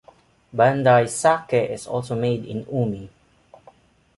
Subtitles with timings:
[0.51, 3.07] Ban-dai sake is also made in Umi.